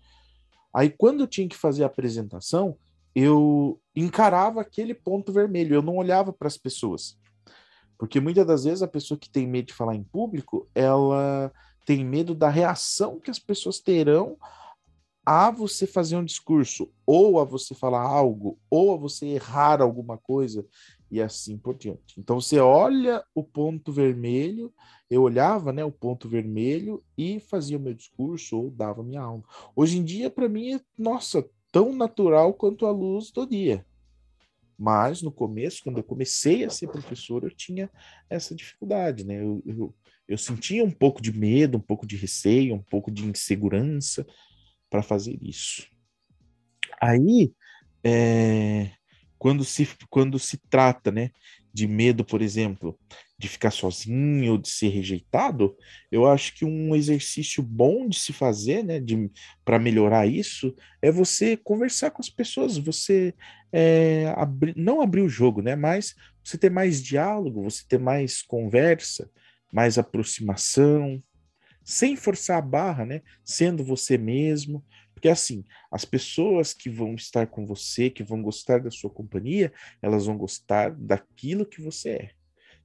[0.75, 2.77] Aí quando eu tinha que fazer a apresentação,
[3.15, 7.19] eu encarava aquele ponto vermelho, eu não olhava para as pessoas.
[7.99, 11.53] Porque muitas das vezes a pessoa que tem medo de falar em público, ela
[11.85, 14.37] tem medo da reação que as pessoas terão
[15.25, 20.19] a você fazer um discurso, ou a você falar algo, ou a você errar alguma
[20.19, 20.67] coisa.
[21.13, 22.19] E assim por diante.
[22.19, 24.73] Então você olha o ponto vermelho,
[25.11, 29.43] eu olhava, né, o ponto vermelho e fazia o meu discurso ou dava minha aula.
[29.77, 33.85] Hoje em dia para mim é, nossa, tão natural quanto a luz do dia.
[34.79, 37.91] Mas no começo, quando eu comecei a ser professor, eu tinha
[38.29, 39.41] essa dificuldade, né?
[39.41, 39.95] Eu, eu,
[40.27, 44.27] eu sentia um pouco de medo, um pouco de receio, um pouco de insegurança
[44.91, 45.87] para fazer isso.
[47.01, 47.53] Aí,
[48.03, 48.91] é,
[49.43, 51.33] quando, se, quando se trata né,
[51.75, 52.97] de medo, por exemplo,
[53.37, 55.77] de ficar sozinho de ser rejeitado,
[56.13, 59.01] eu acho que um exercício bom de se fazer, né,
[59.65, 63.35] para melhorar isso, é você conversar com as pessoas, você
[63.73, 68.43] é, abri, não abrir o jogo, né, mas você ter mais diálogo, você ter mais
[68.43, 69.29] conversa,
[69.73, 71.21] mais aproximação,
[71.83, 74.85] sem forçar a barra, né, sendo você mesmo,
[75.23, 79.73] porque assim, as pessoas que vão estar com você, que vão gostar da sua companhia,
[80.03, 82.31] elas vão gostar daquilo que você é.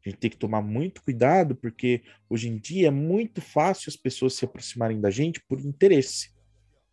[0.06, 3.96] A gente tem que tomar muito cuidado, porque hoje em dia é muito fácil as
[3.96, 6.32] pessoas se aproximarem da gente por interesse.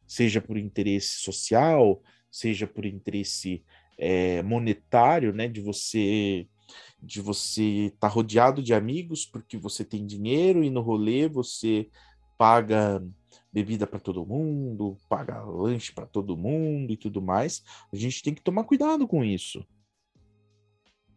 [0.09, 3.63] Seja por interesse social, seja por interesse
[3.99, 5.47] é, monetário, né?
[5.47, 6.49] De você
[7.03, 11.87] de você estar tá rodeado de amigos porque você tem dinheiro e no rolê você
[12.39, 13.05] paga
[13.55, 17.63] bebida para todo mundo, paga lanche para todo mundo e tudo mais.
[17.93, 19.65] A gente tem que tomar cuidado com isso.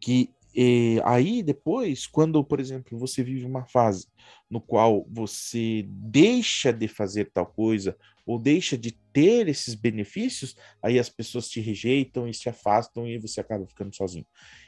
[0.00, 4.06] Que e aí depois, quando, por exemplo, você vive uma fase
[4.50, 10.98] no qual você deixa de fazer tal coisa ou deixa de ter esses benefícios, aí
[10.98, 14.26] as pessoas te rejeitam e se afastam e você acaba ficando sozinho.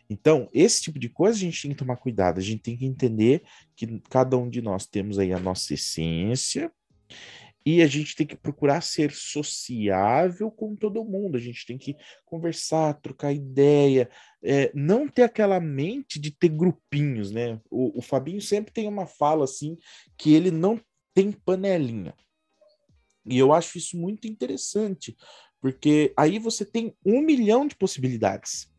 [0.08, 2.86] Então, esse tipo de coisa a gente tem que tomar cuidado, a gente tem que
[2.86, 3.42] entender
[3.74, 6.70] que cada um de nós temos aí a nossa essência
[7.64, 11.36] e a gente tem que procurar ser sociável com todo mundo.
[11.36, 11.94] A gente tem que
[12.24, 14.08] conversar, trocar ideia,
[14.42, 17.60] é, não ter aquela mente de ter grupinhos, né?
[17.70, 19.76] O, o Fabinho sempre tem uma fala assim
[20.16, 20.80] que ele não
[21.14, 22.14] tem panelinha.
[23.26, 25.14] E eu acho isso muito interessante,
[25.60, 28.70] porque aí você tem um milhão de possibilidades.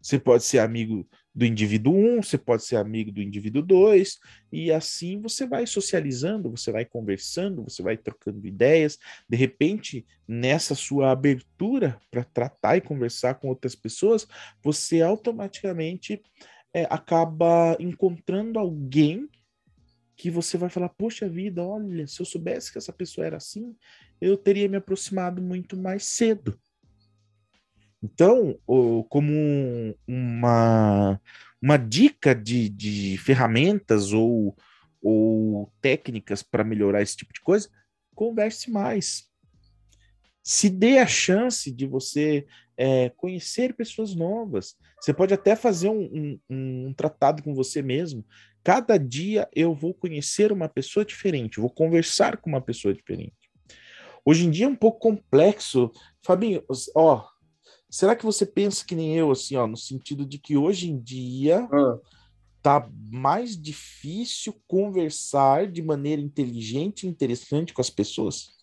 [0.00, 4.18] Você pode ser amigo do indivíduo 1, você pode ser amigo do indivíduo 2,
[4.50, 8.98] e assim você vai socializando, você vai conversando, você vai trocando ideias.
[9.28, 14.26] De repente, nessa sua abertura para tratar e conversar com outras pessoas,
[14.62, 16.22] você automaticamente
[16.72, 19.28] é, acaba encontrando alguém
[20.16, 23.76] que você vai falar: Poxa vida, olha, se eu soubesse que essa pessoa era assim,
[24.18, 26.58] eu teria me aproximado muito mais cedo.
[28.02, 28.58] Então,
[29.08, 31.20] como uma,
[31.60, 34.56] uma dica de, de ferramentas ou,
[35.02, 37.68] ou técnicas para melhorar esse tipo de coisa,
[38.14, 39.24] converse mais.
[40.42, 44.76] Se dê a chance de você é, conhecer pessoas novas.
[45.00, 48.24] Você pode até fazer um, um, um tratado com você mesmo.
[48.62, 53.34] Cada dia eu vou conhecer uma pessoa diferente, vou conversar com uma pessoa diferente.
[54.24, 55.90] Hoje em dia é um pouco complexo.
[56.24, 56.62] Fabinho,
[56.94, 57.24] ó,
[57.88, 60.98] Será que você pensa que nem eu, assim, ó, no sentido de que hoje em
[60.98, 61.98] dia ah.
[62.62, 68.56] tá mais difícil conversar de maneira inteligente e interessante com as pessoas?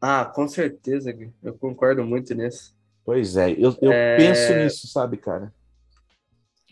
[0.00, 1.32] Ah, com certeza, Gui.
[1.42, 2.76] eu concordo muito nisso.
[3.04, 4.16] Pois é, eu, eu é...
[4.16, 5.52] penso nisso, sabe, cara?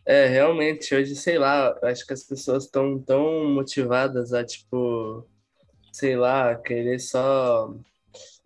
[0.04, 5.24] É, realmente, hoje, sei lá, acho que as pessoas estão tão motivadas a, tipo,
[5.92, 7.72] sei lá, querer só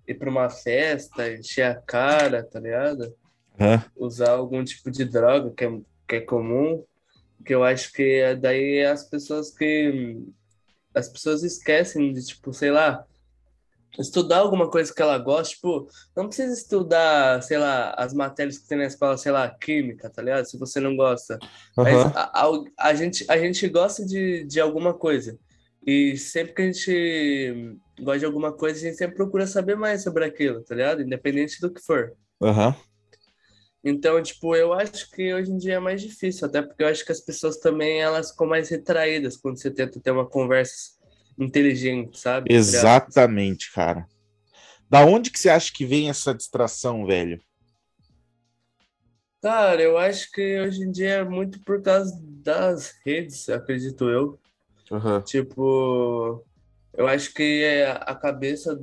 [0.07, 3.15] ir para uma festa, encher a cara, tá ligado?
[3.97, 6.85] usar algum tipo de droga que é, que é comum,
[7.45, 10.23] que eu acho que daí as pessoas que
[10.95, 13.05] as pessoas esquecem de tipo, sei lá,
[13.99, 18.69] estudar alguma coisa que ela gosta, tipo, não precisa estudar, sei lá, as matérias que
[18.69, 20.45] tem na escola, sei lá, química, tá ligado?
[20.47, 21.39] Se você não gosta.
[21.77, 21.85] Uhum.
[21.85, 25.39] Mas a, a, a, gente, a gente gosta de, de alguma coisa.
[25.87, 30.03] E sempre que a gente gosta de alguma coisa, a gente sempre procura saber mais
[30.03, 31.03] sobre aquilo, tá ligado?
[31.03, 32.15] Independente do que for.
[32.41, 32.75] Uhum.
[33.85, 37.05] Então, tipo, eu acho que hoje em dia é mais difícil, até porque eu acho
[37.05, 40.95] que as pessoas também elas ficam mais retraídas quando você tenta ter uma conversa
[41.39, 42.53] inteligente, sabe?
[42.53, 44.07] Exatamente, cara.
[44.89, 47.39] Da onde que você acha que vem essa distração, velho?
[49.43, 54.41] Cara, eu acho que hoje em dia é muito por causa das redes, acredito eu.
[54.91, 55.21] Uhum.
[55.23, 56.45] Tipo,
[56.93, 58.79] eu acho que é a cabeça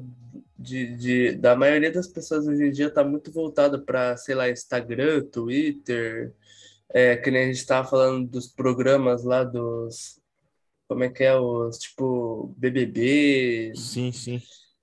[0.58, 4.50] de, de, da maioria das pessoas hoje em dia está muito voltada para, sei lá,
[4.50, 6.34] Instagram, Twitter,
[6.94, 10.20] é, que nem a gente estava falando dos programas lá dos.
[10.88, 11.36] Como é que é?
[11.36, 13.72] Os tipo BBB.
[13.76, 14.42] Sim, sim.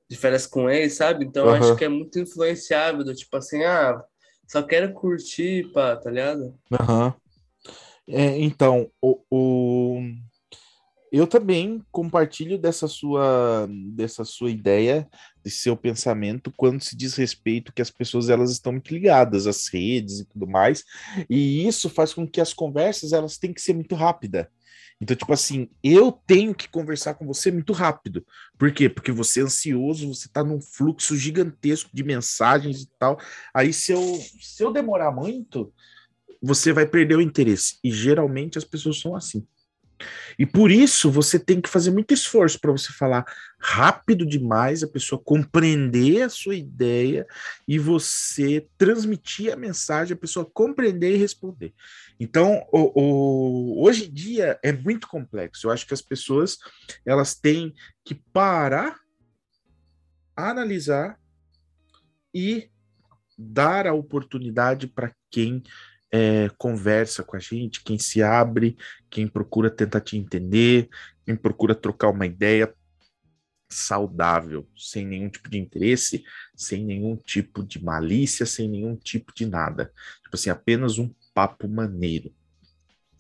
[0.09, 1.25] De férias com ex, sabe?
[1.25, 1.53] Então uhum.
[1.53, 4.03] acho que é muito influenciável, do tipo assim, ah,
[4.47, 6.55] só quero curtir, pá, tá ligado?
[6.73, 7.07] Aham.
[7.07, 7.13] Uhum.
[8.11, 10.01] É, então, o, o,
[11.13, 15.09] eu também compartilho dessa sua, dessa sua ideia,
[15.43, 19.69] desse seu pensamento, quando se diz respeito que as pessoas elas estão muito ligadas às
[19.69, 20.85] redes e tudo mais,
[21.29, 24.51] e isso faz com que as conversas elas têm que ser muito rápida.
[25.01, 28.27] Então, tipo assim, eu tenho que conversar com você muito rápido.
[28.59, 28.89] Por quê?
[28.89, 33.17] Porque você é ansioso, você tá num fluxo gigantesco de mensagens e tal.
[33.55, 34.03] Aí, se eu,
[34.41, 35.73] se eu demorar muito,
[36.43, 37.79] você vai perder o interesse.
[37.85, 39.47] E geralmente as pessoas são assim.
[40.39, 43.25] E por isso você tem que fazer muito esforço para você falar
[43.59, 47.27] rápido demais, a pessoa compreender a sua ideia
[47.67, 51.75] e você transmitir a mensagem, a pessoa compreender e responder.
[52.21, 55.67] Então, o, o, hoje em dia é muito complexo.
[55.67, 56.59] Eu acho que as pessoas
[57.05, 57.75] elas têm
[58.05, 58.97] que parar,
[60.37, 61.19] analisar
[62.35, 62.71] e
[63.37, 65.63] dar a oportunidade para quem
[66.13, 68.77] é, conversa com a gente, quem se abre,
[69.11, 70.89] quem procura tentar te entender,
[71.25, 72.73] quem procura trocar uma ideia
[73.71, 76.25] saudável, sem nenhum tipo de interesse,
[76.57, 79.93] sem nenhum tipo de malícia, sem nenhum tipo de nada.
[80.23, 82.33] Tipo assim, apenas um papo maneiro.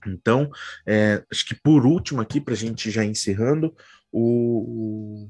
[0.07, 0.51] Então,
[0.87, 3.75] é, acho que por último aqui, para a gente já encerrando,
[4.11, 5.29] o,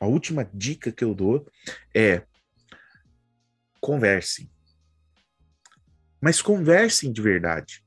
[0.00, 1.46] a última dica que eu dou
[1.94, 2.22] é
[3.80, 4.50] conversem
[6.20, 7.84] mas conversem de verdade.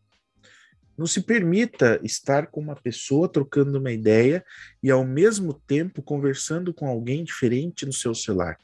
[0.98, 4.44] Não se permita estar com uma pessoa trocando uma ideia
[4.84, 8.58] e ao mesmo tempo conversando com alguém diferente no seu celular.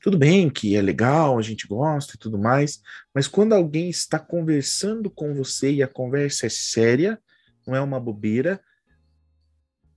[0.00, 2.80] Tudo bem que é legal, a gente gosta e tudo mais,
[3.14, 7.20] mas quando alguém está conversando com você e a conversa é séria,
[7.66, 8.60] não é uma bobeira,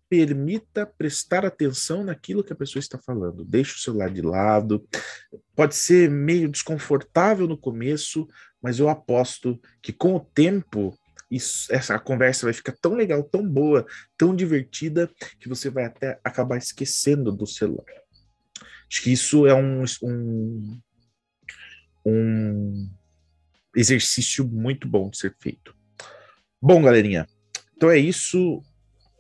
[0.08, 3.44] permita prestar atenção naquilo que a pessoa está falando.
[3.44, 4.88] Deixe o celular de lado.
[5.56, 8.28] Pode ser meio desconfortável no começo,
[8.62, 10.98] mas eu aposto que com o tempo
[11.30, 13.86] isso, essa conversa vai ficar tão legal, tão boa,
[14.18, 17.86] tão divertida, que você vai até acabar esquecendo do celular.
[18.90, 20.80] Acho que isso é um, um,
[22.06, 22.90] um
[23.76, 25.76] exercício muito bom de ser feito.
[26.62, 27.28] Bom, galerinha,
[27.76, 28.62] então é isso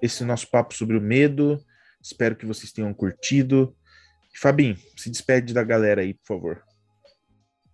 [0.01, 1.63] esse nosso papo sobre o medo.
[2.01, 3.75] Espero que vocês tenham curtido.
[4.38, 6.63] Fabinho, se despede da galera aí, por favor.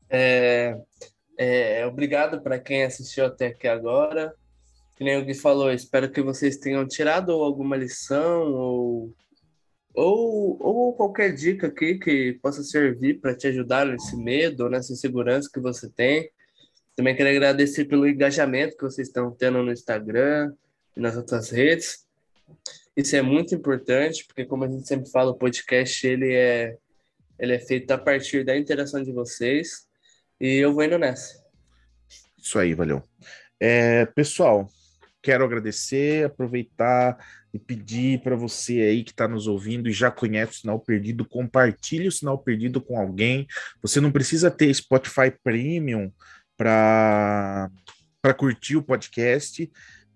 [0.10, 0.78] É,
[1.38, 4.34] é, obrigado para quem assistiu até aqui agora.
[4.96, 9.16] Que nem o Gui falou, espero que vocês tenham tirado alguma lição ou,
[9.96, 15.50] ou, ou qualquer dica aqui que possa servir para te ajudar nesse medo, nessa insegurança
[15.52, 16.30] que você tem.
[16.96, 20.54] Também quero agradecer pelo engajamento que vocês estão tendo no Instagram
[20.96, 22.06] e nas outras redes.
[22.96, 26.76] Isso é muito importante, porque como a gente sempre fala, o podcast ele é,
[27.40, 29.88] ele é feito a partir da interação de vocês.
[30.40, 31.42] E eu vou indo nessa.
[32.38, 33.04] Isso aí, valeu.
[33.60, 34.68] É, pessoal,
[35.22, 37.18] quero agradecer, aproveitar
[37.54, 41.26] e pedir para você aí que está nos ouvindo e já conhece o Sinal Perdido,
[41.26, 43.46] compartilhe o Sinal Perdido com alguém.
[43.82, 46.12] Você não precisa ter Spotify Premium
[46.58, 47.70] para
[48.38, 49.70] curtir o podcast,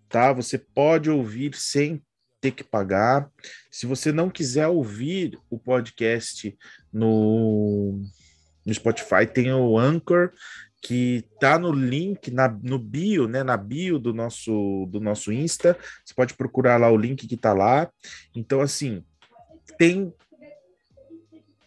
[0.07, 0.31] tá?
[0.33, 2.01] Você pode ouvir sem
[2.45, 3.27] ter que pagar.
[3.71, 6.55] Se você não quiser ouvir o podcast
[6.93, 7.99] no,
[8.63, 10.31] no Spotify, tem o Anchor,
[10.79, 15.75] que tá no link, na, no bio, né, na bio do nosso, do nosso Insta.
[16.05, 17.89] Você pode procurar lá o link que tá lá.
[18.35, 19.03] Então, assim,
[19.79, 20.13] tem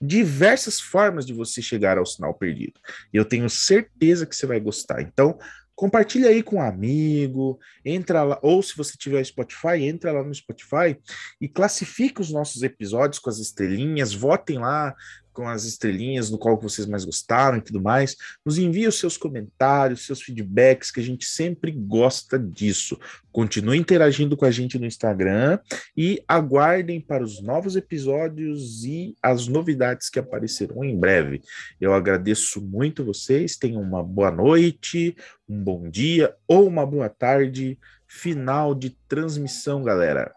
[0.00, 2.78] diversas formas de você chegar ao sinal perdido.
[3.12, 5.02] E eu tenho certeza que você vai gostar.
[5.02, 5.36] Então,
[5.78, 10.34] compartilha aí com um amigo, entra lá, ou se você tiver Spotify, entra lá no
[10.34, 10.98] Spotify
[11.40, 14.96] e classifique os nossos episódios com as estrelinhas, votem lá,
[15.38, 18.16] com as estrelinhas, no qual vocês mais gostaram e tudo mais.
[18.44, 22.98] Nos envie os seus comentários, seus feedbacks, que a gente sempre gosta disso.
[23.30, 25.60] Continue interagindo com a gente no Instagram
[25.96, 31.40] e aguardem para os novos episódios e as novidades que aparecerão em breve.
[31.80, 35.16] Eu agradeço muito vocês, tenham uma boa noite,
[35.48, 37.78] um bom dia ou uma boa tarde.
[38.08, 40.34] Final de transmissão, galera.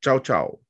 [0.00, 0.69] Tchau, tchau.